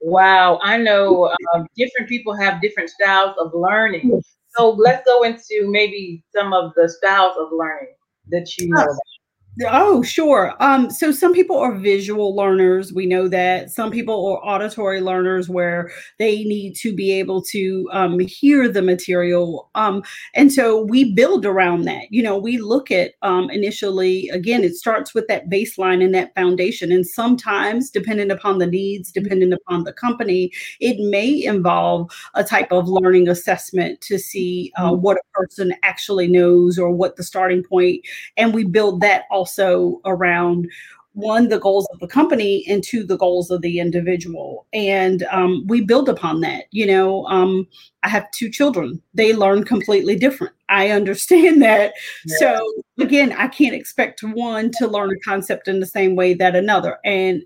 Wow, 0.00 0.58
I 0.64 0.76
know 0.76 1.26
uh, 1.54 1.64
different 1.76 2.08
people 2.08 2.34
have 2.34 2.60
different 2.60 2.90
styles 2.90 3.36
of 3.38 3.52
learning. 3.54 4.20
So 4.56 4.70
let's 4.70 5.06
go 5.06 5.22
into 5.22 5.70
maybe 5.70 6.24
some 6.34 6.52
of 6.52 6.72
the 6.74 6.88
styles 6.88 7.36
of 7.38 7.50
learning 7.52 7.94
that 8.30 8.58
you 8.58 8.68
know 8.70 8.82
about. 8.82 9.17
Oh, 9.66 10.02
sure. 10.02 10.54
Um, 10.60 10.88
so 10.88 11.10
some 11.10 11.32
people 11.32 11.58
are 11.58 11.74
visual 11.74 12.36
learners. 12.36 12.92
We 12.92 13.06
know 13.06 13.26
that 13.28 13.70
some 13.72 13.90
people 13.90 14.14
are 14.26 14.46
auditory 14.46 15.00
learners 15.00 15.48
where 15.48 15.90
they 16.18 16.44
need 16.44 16.76
to 16.76 16.94
be 16.94 17.10
able 17.12 17.42
to 17.42 17.88
um, 17.90 18.20
hear 18.20 18.68
the 18.68 18.82
material. 18.82 19.68
Um, 19.74 20.04
and 20.34 20.52
so 20.52 20.82
we 20.84 21.12
build 21.12 21.44
around 21.44 21.86
that. 21.86 22.04
You 22.10 22.22
know, 22.22 22.38
we 22.38 22.58
look 22.58 22.92
at 22.92 23.14
um, 23.22 23.50
initially, 23.50 24.28
again, 24.28 24.62
it 24.62 24.76
starts 24.76 25.12
with 25.12 25.26
that 25.26 25.48
baseline 25.48 26.04
and 26.04 26.14
that 26.14 26.34
foundation. 26.36 26.92
And 26.92 27.04
sometimes, 27.04 27.90
depending 27.90 28.30
upon 28.30 28.58
the 28.58 28.66
needs, 28.66 29.10
depending 29.10 29.52
upon 29.52 29.82
the 29.82 29.92
company, 29.92 30.52
it 30.78 30.98
may 31.10 31.42
involve 31.42 32.12
a 32.34 32.44
type 32.44 32.70
of 32.70 32.86
learning 32.86 33.28
assessment 33.28 34.00
to 34.02 34.18
see 34.18 34.70
uh, 34.76 34.92
mm-hmm. 34.92 35.02
what 35.02 35.16
a 35.16 35.22
person 35.32 35.74
actually 35.82 36.28
knows 36.28 36.78
or 36.78 36.90
what 36.90 37.16
the 37.16 37.24
starting 37.24 37.64
point. 37.64 38.04
And 38.36 38.54
we 38.54 38.64
build 38.64 39.00
that 39.00 39.24
also 39.32 39.47
also 39.48 40.00
around 40.04 40.68
one 41.14 41.48
the 41.48 41.58
goals 41.58 41.88
of 41.92 41.98
the 41.98 42.06
company 42.06 42.64
and 42.68 42.84
two 42.84 43.02
the 43.02 43.16
goals 43.16 43.50
of 43.50 43.62
the 43.62 43.80
individual. 43.80 44.66
And 44.72 45.24
um, 45.32 45.64
we 45.66 45.80
build 45.80 46.08
upon 46.08 46.40
that 46.42 46.64
you 46.70 46.86
know 46.86 47.26
um, 47.26 47.66
i 48.02 48.08
have 48.08 48.30
two 48.30 48.50
children. 48.50 49.02
They 49.14 49.32
learn 49.32 49.64
completely 49.64 50.16
different. 50.16 50.54
I 50.68 50.90
understand 50.90 51.62
that. 51.68 51.94
Yeah. 52.26 52.36
so 52.38 52.72
again 53.00 53.32
i 53.32 53.48
can't 53.48 53.74
expect 53.74 54.22
one 54.22 54.70
to 54.78 54.86
learn 54.86 55.10
a 55.10 55.20
concept 55.20 55.66
in 55.68 55.80
the 55.80 55.86
same 55.86 56.14
way 56.14 56.34
that 56.34 56.54
another. 56.54 56.98
And 57.04 57.42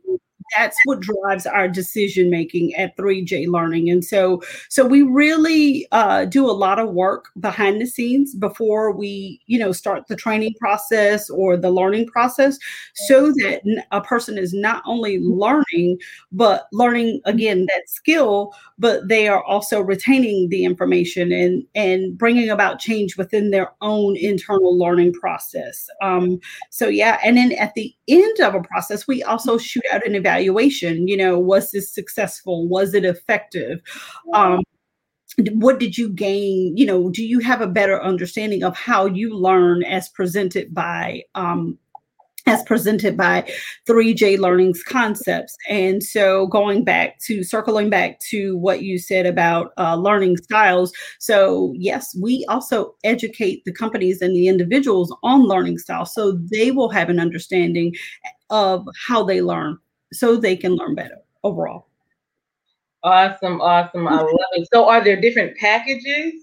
that's 0.57 0.77
what 0.85 1.01
drives 1.01 1.47
our 1.47 1.69
decision 1.69 2.31
making 2.31 2.75
at 2.75 2.97
3J 2.97 3.49
Learning. 3.49 3.91
And 3.91 4.05
so, 4.05 4.43
so 4.69 4.85
we 4.85 5.03
really 5.03 5.87
uh, 5.93 6.25
do 6.27 6.49
a 6.49 6.53
lot 6.53 6.79
of 6.79 6.91
work 6.91 7.27
behind 7.41 7.81
the 7.81 7.87
scenes 7.87 8.35
before 8.35 8.93
we, 8.93 9.41
you 9.47 9.59
know, 9.59 9.73
start 9.73 10.07
the 10.09 10.17
training 10.17 10.55
process 10.61 11.31
or 11.31 11.57
the 11.57 11.71
learning 11.71 12.07
process, 12.07 12.59
so 12.95 13.33
that 13.33 13.63
a 13.91 14.01
person 14.01 14.39
is 14.39 14.53
not 14.53 14.83
only 14.87 15.19
learning, 15.21 15.99
but 16.31 16.67
learning 16.73 17.21
again 17.25 17.67
that 17.67 17.89
skill, 17.89 18.53
but 18.79 19.09
they 19.09 19.29
are 19.29 19.43
also 19.45 19.81
retaining 19.81 20.49
the 20.49 20.65
information 20.65 21.33
and 21.33 21.65
and 21.75 22.17
bringing 22.19 22.51
about 22.51 22.79
change 22.79 23.17
within 23.17 23.51
their 23.51 23.73
own 23.81 24.17
internal 24.17 24.79
learning 24.79 25.13
process. 25.13 25.89
Um, 26.03 26.41
so 26.71 26.89
yeah, 26.89 27.19
and 27.25 27.37
then 27.37 27.53
at 27.53 27.75
the 27.75 27.95
end 28.09 28.41
of 28.41 28.55
a 28.55 28.63
process, 28.63 29.07
we 29.07 29.23
also 29.23 29.59
shoot 29.59 29.85
out 29.93 30.07
an 30.07 30.15
evaluation 30.15 30.42
evaluation 30.43 31.07
you 31.09 31.17
know 31.17 31.39
was 31.39 31.71
this 31.71 31.93
successful 31.93 32.69
was 32.69 32.95
it 32.95 33.05
effective 33.05 33.81
um, 34.35 34.63
what 35.53 35.79
did 35.79 35.97
you 35.97 36.09
gain 36.09 36.77
you 36.77 36.85
know 36.85 37.09
do 37.11 37.25
you 37.25 37.39
have 37.39 37.61
a 37.61 37.67
better 37.67 38.03
understanding 38.03 38.63
of 38.63 38.77
how 38.77 39.07
you 39.07 39.35
learn 39.35 39.83
as 39.85 40.09
presented 40.11 40.75
by 40.75 41.23
um, 41.35 41.79
as 42.47 42.61
presented 42.65 43.17
by 43.17 43.49
3J 43.89 44.37
Learning's 44.37 44.83
concepts. 44.83 45.57
And 45.69 46.03
so, 46.03 46.49
going 46.49 46.83
back 46.83 47.21
to 47.21 47.45
circling 47.45 47.89
back 47.89 48.19
to 48.31 48.57
what 48.57 48.83
you 48.83 48.99
said 48.99 49.27
about 49.27 49.73
uh, 49.79 49.95
learning 49.95 50.39
styles. 50.39 50.93
So, 51.21 51.73
yes, 51.77 52.17
we 52.21 52.45
also 52.49 52.97
educate 53.05 53.65
the 53.65 53.73
companies 53.73 54.21
and 54.21 54.35
the 54.35 54.49
individuals 54.49 55.15
on 55.23 55.45
learning 55.45 55.79
styles 55.79 56.13
so 56.13 56.33
they 56.33 56.73
will 56.73 56.89
have 56.89 57.09
an 57.09 57.21
understanding 57.21 57.95
of 58.51 58.87
how 59.07 59.23
they 59.23 59.41
learn 59.41 59.79
so 60.13 60.37
they 60.37 60.57
can 60.57 60.75
learn 60.77 60.95
better 60.95 61.19
overall. 61.43 61.89
Awesome, 63.03 63.61
awesome. 63.61 64.07
I 64.07 64.15
love 64.15 64.29
it. 64.53 64.69
So 64.73 64.89
are 64.89 65.03
there 65.03 65.21
different 65.21 65.57
packages 65.57 66.35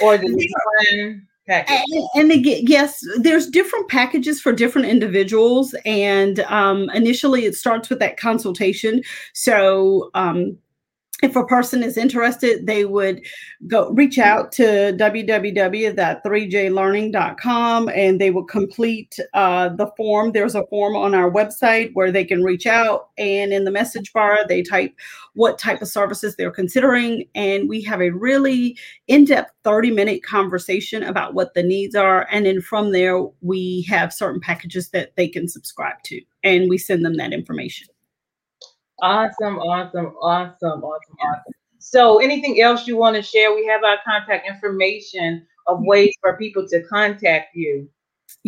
or 0.00 0.16
the 0.16 0.28
different 0.28 1.22
package? 1.48 1.80
And, 1.90 2.08
and 2.14 2.32
again, 2.32 2.62
yes, 2.64 3.02
there's 3.18 3.48
different 3.48 3.88
packages 3.88 4.40
for 4.40 4.52
different 4.52 4.86
individuals. 4.86 5.74
And 5.84 6.40
um, 6.40 6.90
initially 6.90 7.44
it 7.44 7.56
starts 7.56 7.88
with 7.90 7.98
that 7.98 8.18
consultation. 8.18 9.02
So 9.32 10.10
um, 10.14 10.56
if 11.22 11.34
a 11.34 11.46
person 11.46 11.82
is 11.82 11.96
interested, 11.96 12.66
they 12.66 12.84
would 12.84 13.24
go 13.66 13.88
reach 13.90 14.18
out 14.18 14.52
to 14.52 14.94
www.3jlearning.com 14.98 17.88
and 17.88 18.20
they 18.20 18.30
will 18.30 18.44
complete 18.44 19.18
uh, 19.32 19.70
the 19.70 19.90
form. 19.96 20.32
There's 20.32 20.54
a 20.54 20.66
form 20.66 20.94
on 20.94 21.14
our 21.14 21.30
website 21.30 21.92
where 21.94 22.12
they 22.12 22.26
can 22.26 22.44
reach 22.44 22.66
out, 22.66 23.08
and 23.16 23.54
in 23.54 23.64
the 23.64 23.70
message 23.70 24.12
bar, 24.12 24.40
they 24.46 24.62
type 24.62 24.94
what 25.32 25.58
type 25.58 25.80
of 25.80 25.88
services 25.88 26.36
they're 26.36 26.50
considering. 26.50 27.24
And 27.34 27.66
we 27.66 27.80
have 27.82 28.02
a 28.02 28.10
really 28.10 28.76
in 29.06 29.24
depth 29.24 29.52
30 29.64 29.92
minute 29.92 30.22
conversation 30.22 31.02
about 31.02 31.32
what 31.32 31.54
the 31.54 31.62
needs 31.62 31.94
are. 31.94 32.28
And 32.30 32.44
then 32.44 32.60
from 32.60 32.92
there, 32.92 33.22
we 33.40 33.86
have 33.88 34.12
certain 34.12 34.40
packages 34.40 34.90
that 34.90 35.16
they 35.16 35.28
can 35.28 35.48
subscribe 35.48 36.02
to, 36.04 36.20
and 36.44 36.68
we 36.68 36.76
send 36.76 37.06
them 37.06 37.16
that 37.16 37.32
information. 37.32 37.88
Awesome, 39.00 39.58
awesome, 39.58 40.06
awesome, 40.22 40.82
awesome, 40.82 41.16
awesome. 41.20 41.54
So, 41.78 42.18
anything 42.18 42.60
else 42.62 42.86
you 42.86 42.96
want 42.96 43.16
to 43.16 43.22
share? 43.22 43.54
We 43.54 43.66
have 43.66 43.84
our 43.84 43.98
contact 44.06 44.48
information 44.48 45.46
of 45.66 45.80
ways 45.82 46.14
for 46.20 46.36
people 46.38 46.66
to 46.68 46.82
contact 46.84 47.54
you. 47.54 47.88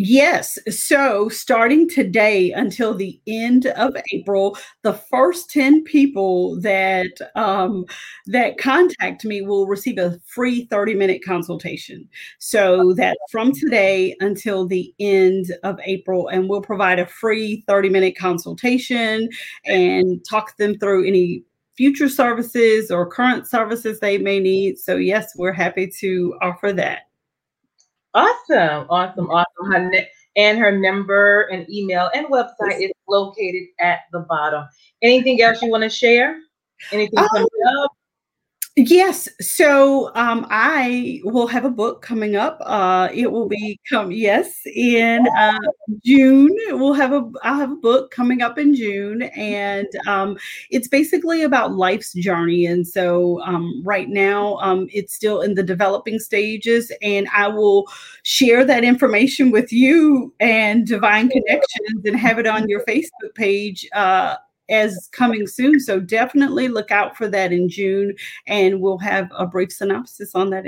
Yes. 0.00 0.58
So 0.70 1.28
starting 1.28 1.88
today 1.88 2.52
until 2.52 2.94
the 2.94 3.20
end 3.26 3.66
of 3.66 3.96
April, 4.12 4.56
the 4.82 4.92
first 4.92 5.50
10 5.50 5.82
people 5.82 6.60
that 6.60 7.10
um, 7.34 7.84
that 8.26 8.58
contact 8.58 9.24
me 9.24 9.42
will 9.42 9.66
receive 9.66 9.98
a 9.98 10.20
free 10.26 10.66
30 10.66 10.94
minute 10.94 11.24
consultation. 11.24 12.08
So 12.38 12.94
that 12.94 13.18
from 13.28 13.52
today 13.52 14.14
until 14.20 14.68
the 14.68 14.94
end 15.00 15.46
of 15.64 15.80
April, 15.84 16.28
and 16.28 16.48
we'll 16.48 16.62
provide 16.62 17.00
a 17.00 17.06
free 17.06 17.64
30 17.66 17.88
minute 17.88 18.16
consultation 18.16 19.28
and 19.64 20.24
talk 20.30 20.56
them 20.58 20.78
through 20.78 21.08
any 21.08 21.42
future 21.76 22.08
services 22.08 22.92
or 22.92 23.10
current 23.10 23.48
services 23.48 23.98
they 23.98 24.16
may 24.16 24.38
need. 24.38 24.78
So 24.78 24.94
yes, 24.94 25.32
we're 25.36 25.52
happy 25.52 25.90
to 25.98 26.38
offer 26.40 26.72
that. 26.74 27.07
Awesome, 28.18 28.86
awesome, 28.90 29.30
awesome. 29.30 29.72
Her 29.72 29.90
ne- 29.90 30.08
and 30.34 30.58
her 30.58 30.76
number 30.76 31.42
and 31.52 31.68
email 31.70 32.10
and 32.14 32.26
website 32.26 32.80
is 32.80 32.90
located 33.06 33.62
at 33.78 34.00
the 34.12 34.20
bottom. 34.20 34.66
Anything 35.02 35.40
else 35.40 35.62
you 35.62 35.70
want 35.70 35.84
to 35.84 35.88
share? 35.88 36.36
Anything 36.90 37.18
um, 37.20 37.28
coming 37.28 37.48
up? 37.78 37.92
Yes. 38.80 39.28
So 39.40 40.14
um, 40.14 40.46
I 40.50 41.20
will 41.24 41.48
have 41.48 41.64
a 41.64 41.70
book 41.70 42.00
coming 42.00 42.36
up. 42.36 42.58
Uh, 42.60 43.08
it 43.12 43.32
will 43.32 43.48
be 43.48 43.80
come 43.90 44.12
yes 44.12 44.56
in 44.72 45.26
uh, 45.36 45.58
June. 46.04 46.56
We'll 46.68 46.92
have 46.92 47.12
a 47.12 47.28
I'll 47.42 47.58
have 47.58 47.72
a 47.72 47.76
book 47.76 48.12
coming 48.12 48.40
up 48.40 48.56
in 48.56 48.76
June, 48.76 49.22
and 49.22 49.88
um, 50.06 50.38
it's 50.70 50.86
basically 50.86 51.42
about 51.42 51.72
life's 51.74 52.12
journey. 52.12 52.66
And 52.66 52.86
so 52.86 53.40
um, 53.42 53.82
right 53.84 54.08
now 54.08 54.58
um, 54.58 54.86
it's 54.92 55.12
still 55.12 55.40
in 55.40 55.54
the 55.54 55.64
developing 55.64 56.20
stages, 56.20 56.92
and 57.02 57.26
I 57.34 57.48
will 57.48 57.84
share 58.22 58.64
that 58.64 58.84
information 58.84 59.50
with 59.50 59.72
you 59.72 60.32
and 60.38 60.86
Divine 60.86 61.30
Connections 61.30 62.04
and 62.04 62.14
have 62.14 62.38
it 62.38 62.46
on 62.46 62.68
your 62.68 62.84
Facebook 62.84 63.34
page. 63.34 63.88
Uh, 63.92 64.36
as 64.68 65.08
coming 65.12 65.46
soon. 65.46 65.80
So 65.80 66.00
definitely 66.00 66.68
look 66.68 66.90
out 66.90 67.16
for 67.16 67.28
that 67.28 67.52
in 67.52 67.68
June, 67.68 68.14
and 68.46 68.80
we'll 68.80 68.98
have 68.98 69.28
a 69.36 69.46
brief 69.46 69.72
synopsis 69.72 70.34
on 70.34 70.50
that. 70.50 70.66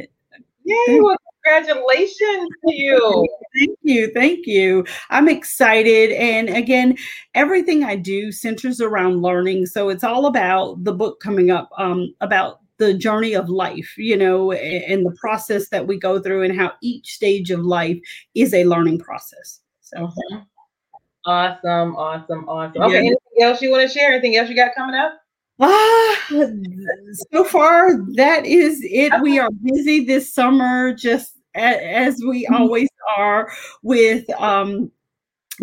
Yay! 0.64 1.00
Well, 1.00 1.16
congratulations 1.44 2.48
to 2.66 2.74
you. 2.74 3.28
thank 3.56 3.78
you. 3.82 4.12
Thank 4.12 4.46
you. 4.46 4.84
I'm 5.10 5.28
excited. 5.28 6.12
And 6.12 6.48
again, 6.50 6.96
everything 7.34 7.84
I 7.84 7.96
do 7.96 8.30
centers 8.30 8.80
around 8.80 9.22
learning. 9.22 9.66
So 9.66 9.88
it's 9.88 10.04
all 10.04 10.26
about 10.26 10.84
the 10.84 10.92
book 10.92 11.20
coming 11.20 11.50
up 11.50 11.70
um, 11.78 12.14
about 12.20 12.60
the 12.78 12.94
journey 12.94 13.34
of 13.34 13.50
life, 13.50 13.94
you 13.98 14.16
know, 14.16 14.52
and 14.52 15.04
the 15.04 15.16
process 15.20 15.68
that 15.68 15.86
we 15.86 15.98
go 15.98 16.18
through 16.18 16.42
and 16.42 16.58
how 16.58 16.72
each 16.82 17.14
stage 17.14 17.50
of 17.50 17.60
life 17.60 17.98
is 18.34 18.54
a 18.54 18.64
learning 18.64 18.98
process. 18.98 19.60
So. 19.80 20.10
Awesome, 21.26 21.96
awesome, 21.96 22.48
awesome. 22.48 22.82
Okay, 22.82 23.04
yeah. 23.04 23.14
Else 23.42 23.62
you 23.62 23.70
want 23.70 23.82
to 23.82 23.88
share? 23.88 24.12
Anything 24.12 24.36
else 24.36 24.48
you 24.48 24.56
got 24.56 24.74
coming 24.74 24.94
up? 24.94 25.20
Ah, 25.62 26.16
so 27.32 27.44
far 27.44 27.98
that 28.14 28.46
is 28.46 28.80
it. 28.82 29.12
We 29.20 29.38
are 29.38 29.50
busy 29.62 30.04
this 30.04 30.32
summer, 30.32 30.94
just 30.94 31.36
as 31.54 32.22
we 32.26 32.44
mm-hmm. 32.44 32.54
always 32.54 32.88
are, 33.18 33.52
with 33.82 34.28
um, 34.40 34.90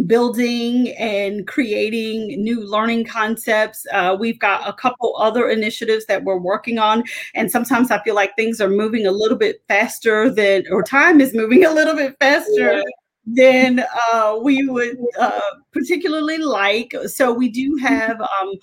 building 0.06 0.90
and 1.00 1.48
creating 1.48 2.44
new 2.44 2.64
learning 2.64 3.06
concepts. 3.06 3.88
Uh, 3.92 4.16
we've 4.20 4.40
got 4.40 4.68
a 4.70 4.74
couple 4.74 5.16
other 5.18 5.50
initiatives 5.50 6.06
that 6.06 6.24
we're 6.24 6.38
working 6.38 6.78
on. 6.78 7.04
And 7.34 7.50
sometimes 7.50 7.90
I 7.90 8.04
feel 8.04 8.14
like 8.14 8.36
things 8.36 8.62
are 8.62 8.70
moving 8.70 9.08
a 9.08 9.12
little 9.12 9.38
bit 9.38 9.64
faster 9.68 10.30
than, 10.30 10.66
or 10.70 10.84
time 10.84 11.20
is 11.22 11.34
moving 11.34 11.66
a 11.66 11.72
little 11.72 11.96
bit 11.96 12.16
faster 12.20 12.78
yeah 12.78 12.82
then 13.28 13.84
uh, 14.12 14.40
we 14.42 14.66
would 14.68 14.98
uh, 15.20 15.42
particularly 15.74 16.38
like. 16.38 16.94
So 17.08 17.34
we 17.34 17.50
do 17.50 17.78
have 17.82 18.20
um, 18.22 18.54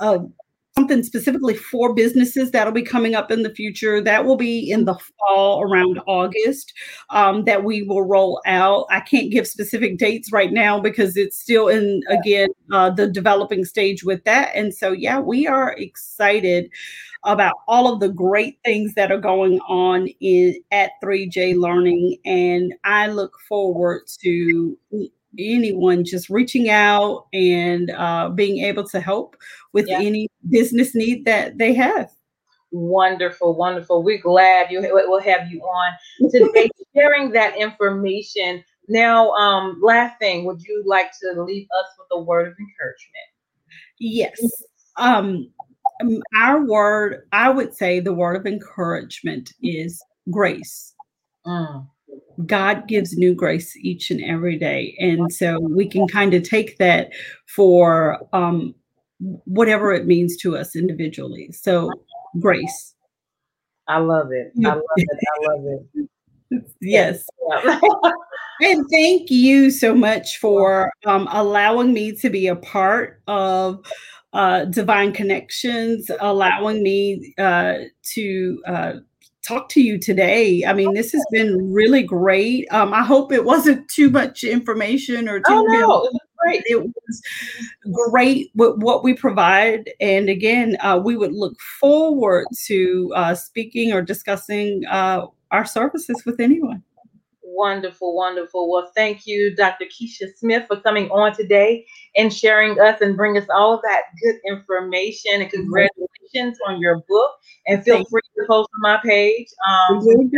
uh, 0.00 0.18
something 0.80 1.02
specifically 1.02 1.54
for 1.54 1.94
businesses 1.94 2.50
that'll 2.50 2.72
be 2.72 2.82
coming 2.82 3.14
up 3.14 3.30
in 3.30 3.42
the 3.42 3.54
future. 3.54 4.00
That 4.00 4.24
will 4.24 4.36
be 4.36 4.70
in 4.70 4.86
the 4.86 4.96
fall 5.18 5.62
around 5.62 6.00
August 6.06 6.72
um, 7.10 7.44
that 7.44 7.64
we 7.64 7.82
will 7.82 8.02
roll 8.02 8.40
out. 8.46 8.86
I 8.90 9.00
can't 9.00 9.30
give 9.30 9.46
specific 9.46 9.98
dates 9.98 10.32
right 10.32 10.52
now 10.52 10.80
because 10.80 11.18
it's 11.18 11.38
still 11.38 11.68
in 11.68 12.00
again 12.08 12.48
uh, 12.72 12.90
the 12.90 13.08
developing 13.08 13.64
stage 13.66 14.04
with 14.04 14.24
that. 14.24 14.52
And 14.54 14.74
so 14.74 14.92
yeah, 14.92 15.20
we 15.20 15.46
are 15.46 15.72
excited 15.72 16.70
about 17.24 17.56
all 17.68 17.92
of 17.92 18.00
the 18.00 18.08
great 18.08 18.58
things 18.64 18.94
that 18.94 19.12
are 19.12 19.20
going 19.20 19.60
on 19.68 20.08
in 20.20 20.54
at 20.70 20.92
3J 21.04 21.58
Learning, 21.58 22.16
and 22.24 22.72
I 22.84 23.08
look 23.08 23.36
forward 23.46 24.04
to 24.22 24.78
anyone 25.38 26.04
just 26.04 26.28
reaching 26.28 26.68
out 26.68 27.26
and 27.32 27.90
uh, 27.90 28.28
being 28.28 28.64
able 28.64 28.86
to 28.88 29.00
help 29.00 29.36
with 29.72 29.88
yeah. 29.88 30.00
any 30.00 30.28
business 30.48 30.94
need 30.94 31.24
that 31.24 31.58
they 31.58 31.72
have. 31.74 32.10
Wonderful, 32.72 33.56
wonderful. 33.56 34.02
We're 34.02 34.18
glad 34.18 34.70
you 34.70 34.80
we'll 34.80 35.20
have 35.20 35.50
you 35.50 35.60
on 35.60 36.30
today 36.30 36.70
sharing 36.94 37.30
that 37.32 37.56
information. 37.56 38.62
Now, 38.88 39.30
um, 39.32 39.80
last 39.82 40.18
thing, 40.18 40.44
would 40.44 40.62
you 40.62 40.82
like 40.86 41.10
to 41.20 41.42
leave 41.42 41.66
us 41.80 41.86
with 41.98 42.06
a 42.12 42.20
word 42.22 42.48
of 42.48 42.54
encouragement? 42.58 43.26
Yes. 43.98 44.40
Um, 44.96 45.50
our 46.36 46.64
word, 46.64 47.26
I 47.32 47.50
would 47.50 47.74
say 47.74 48.00
the 48.00 48.14
word 48.14 48.36
of 48.36 48.46
encouragement 48.46 49.52
is 49.62 50.02
grace. 50.30 50.94
Mm. 51.46 51.86
God 52.46 52.88
gives 52.88 53.16
new 53.16 53.34
grace 53.34 53.76
each 53.76 54.10
and 54.10 54.22
every 54.22 54.58
day. 54.58 54.96
And 54.98 55.32
so 55.32 55.60
we 55.60 55.88
can 55.88 56.06
kind 56.08 56.34
of 56.34 56.42
take 56.42 56.78
that 56.78 57.10
for 57.46 58.18
um, 58.32 58.74
whatever 59.44 59.92
it 59.92 60.06
means 60.06 60.36
to 60.38 60.56
us 60.56 60.74
individually. 60.74 61.50
So, 61.52 61.90
grace. 62.38 62.94
I 63.88 63.98
love 63.98 64.30
it. 64.30 64.52
I 64.64 64.68
love 64.68 64.82
it. 64.96 65.08
I 65.10 65.52
love 65.52 65.64
it. 65.66 66.08
yes. 66.80 67.24
and 68.60 68.84
thank 68.90 69.30
you 69.30 69.70
so 69.70 69.94
much 69.94 70.38
for 70.38 70.92
um, 71.06 71.28
allowing 71.32 71.92
me 71.92 72.12
to 72.12 72.30
be 72.30 72.46
a 72.46 72.56
part 72.56 73.20
of 73.26 73.84
uh, 74.32 74.64
Divine 74.66 75.12
Connections, 75.12 76.10
allowing 76.20 76.82
me 76.82 77.34
uh, 77.38 77.78
to 78.14 78.62
uh, 78.66 78.92
talk 79.46 79.68
to 79.70 79.80
you 79.80 79.98
today. 79.98 80.64
I 80.64 80.72
mean, 80.72 80.94
this 80.94 81.12
has 81.12 81.24
been 81.30 81.72
really 81.72 82.02
great. 82.02 82.70
Um, 82.72 82.92
I 82.92 83.02
hope 83.02 83.32
it 83.32 83.44
wasn't 83.44 83.88
too 83.88 84.10
much 84.10 84.44
information 84.44 85.28
or 85.28 85.38
too 85.38 85.44
oh, 85.48 85.64
no. 85.64 86.04
it 86.04 86.12
was 86.12 86.20
great. 86.38 86.62
It 86.66 86.82
was 86.82 87.22
great 88.10 88.50
with 88.54 88.76
what 88.76 89.02
we 89.02 89.14
provide. 89.14 89.90
And 90.00 90.28
again, 90.28 90.76
uh, 90.80 91.00
we 91.02 91.16
would 91.16 91.32
look 91.32 91.58
forward 91.80 92.46
to 92.66 93.12
uh, 93.14 93.34
speaking 93.34 93.92
or 93.92 94.02
discussing 94.02 94.84
uh, 94.90 95.26
our 95.50 95.64
services 95.64 96.22
with 96.24 96.40
anyone. 96.40 96.82
Wonderful, 97.42 98.14
wonderful. 98.14 98.70
Well, 98.70 98.90
thank 98.94 99.26
you, 99.26 99.54
Dr. 99.54 99.84
Keisha 99.84 100.28
Smith, 100.36 100.66
for 100.66 100.80
coming 100.80 101.10
on 101.10 101.34
today 101.34 101.84
and 102.16 102.32
sharing 102.32 102.80
us 102.80 103.00
and 103.00 103.16
bring 103.16 103.36
us 103.36 103.44
all 103.52 103.74
of 103.74 103.82
that 103.82 104.02
good 104.22 104.36
information. 104.46 105.42
And 105.42 105.50
congratulations 105.50 106.09
on 106.66 106.80
your 106.80 107.02
book. 107.08 107.30
And 107.66 107.84
feel 107.84 107.96
thank 107.96 108.10
free 108.10 108.20
to 108.38 108.46
post 108.46 108.68
on 108.74 108.82
my 108.82 108.98
page. 109.04 109.48
Um, 109.68 110.30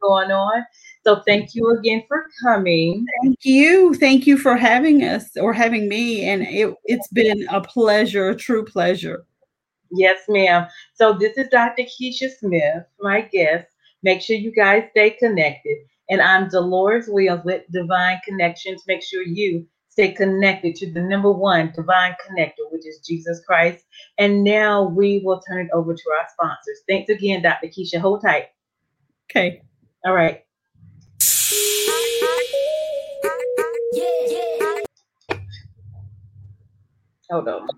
going 0.00 0.30
on. 0.30 0.64
So 1.04 1.22
thank 1.26 1.54
you 1.54 1.70
again 1.78 2.02
for 2.08 2.26
coming. 2.42 3.06
Thank 3.22 3.38
you. 3.42 3.94
Thank 3.94 4.26
you 4.26 4.36
for 4.36 4.56
having 4.56 5.02
us 5.02 5.36
or 5.36 5.52
having 5.52 5.88
me. 5.88 6.28
And 6.28 6.42
it, 6.42 6.74
it's 6.84 7.08
been 7.08 7.46
a 7.50 7.60
pleasure, 7.60 8.30
a 8.30 8.36
true 8.36 8.64
pleasure. 8.64 9.24
Yes, 9.92 10.20
ma'am. 10.28 10.66
So 10.94 11.14
this 11.14 11.36
is 11.36 11.48
Dr. 11.48 11.82
Keisha 11.82 12.30
Smith, 12.38 12.84
my 13.00 13.22
guest. 13.22 13.66
Make 14.02 14.22
sure 14.22 14.36
you 14.36 14.52
guys 14.52 14.84
stay 14.90 15.10
connected. 15.10 15.78
And 16.08 16.20
I'm 16.20 16.48
Deloris 16.48 17.08
Williams 17.08 17.44
with 17.44 17.62
Divine 17.72 18.20
Connections. 18.24 18.82
Make 18.86 19.02
sure 19.02 19.22
you 19.22 19.66
stay 19.90 20.12
connected 20.12 20.76
to 20.76 20.92
the 20.92 21.02
number 21.02 21.32
one 21.32 21.72
divine 21.76 22.16
connector, 22.26 22.70
which 22.70 22.86
is 22.86 23.00
Jesus 23.06 23.42
Christ. 23.46 23.84
And 24.18 24.44
now 24.44 24.84
we 24.84 25.22
will 25.24 25.42
turn 25.42 25.66
it 25.66 25.72
over 25.74 25.94
to 25.94 26.02
our 26.20 26.26
sponsors. 26.32 26.80
Thanks 26.88 27.10
again, 27.10 27.42
Dr. 27.42 27.68
Keisha. 27.68 28.00
Hold 28.00 28.22
tight. 28.22 28.46
Okay. 29.30 29.62
All 30.04 30.14
right. 30.14 30.44
Hold 37.30 37.48
on. 37.48 37.68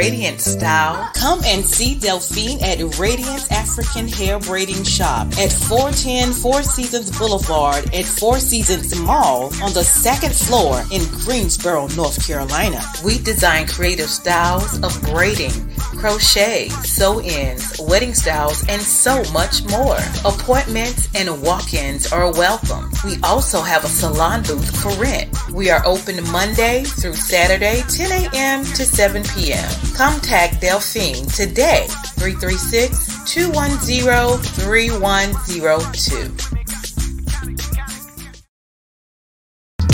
Radiant 0.00 0.40
style? 0.40 1.10
Come 1.14 1.44
and 1.44 1.62
see 1.62 1.94
Delphine 1.94 2.62
at 2.62 2.78
Radiance 2.98 3.50
African 3.52 4.08
Hair 4.08 4.38
Braiding 4.40 4.82
Shop 4.82 5.26
at 5.38 5.52
410 5.52 6.32
Four 6.32 6.62
Seasons 6.62 7.16
Boulevard 7.18 7.84
at 7.94 8.06
Four 8.06 8.38
Seasons 8.38 8.98
Mall 8.98 9.52
on 9.62 9.74
the 9.74 9.84
second 9.84 10.34
floor 10.34 10.82
in 10.90 11.02
Greensboro, 11.20 11.86
North 11.88 12.26
Carolina. 12.26 12.80
We 13.04 13.18
design 13.18 13.66
creative 13.66 14.08
styles 14.08 14.82
of 14.82 14.98
braiding, 15.02 15.52
crochet, 16.00 16.68
sew-ins, 16.82 17.78
wedding 17.80 18.14
styles, 18.14 18.66
and 18.68 18.80
so 18.80 19.22
much 19.32 19.62
more. 19.70 19.98
Appointments 20.24 21.08
and 21.14 21.42
walk-ins 21.42 22.10
are 22.10 22.32
welcome. 22.32 22.90
We 23.04 23.16
also 23.22 23.60
have 23.60 23.84
a 23.84 23.88
salon 23.88 24.42
booth 24.42 24.82
for 24.82 24.90
rent. 25.00 25.28
We 25.52 25.70
are 25.70 25.84
open 25.84 26.16
Monday 26.32 26.84
through 26.84 27.14
Saturday, 27.14 27.82
10 27.88 28.32
a.m 28.32 28.64
to 28.64 28.86
7 28.86 29.22
p.m. 29.34 29.68
Contact 29.94 30.60
Delphine 30.60 31.26
today, 31.26 31.86
336 32.16 33.32
210 33.32 34.38
3102. 34.38 36.59